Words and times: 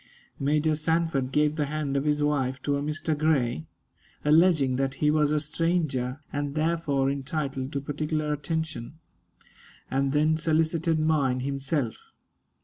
Major 0.39 0.75
Sanford 0.75 1.31
gave 1.31 1.55
the 1.57 1.67
hand 1.67 1.95
of 1.95 2.05
his 2.05 2.23
wife 2.23 2.59
to 2.63 2.75
a 2.75 2.81
Mr. 2.81 3.15
Grey, 3.15 3.67
alleging 4.25 4.77
that 4.77 4.95
he 4.95 5.11
was 5.11 5.29
a 5.29 5.39
stranger, 5.39 6.23
and 6.33 6.55
therefore 6.55 7.07
entitled 7.11 7.71
to 7.73 7.81
particular 7.81 8.33
attention, 8.33 8.95
and 9.91 10.11
then 10.11 10.37
solicited 10.37 10.99
mine 10.99 11.41
himself. 11.41 11.97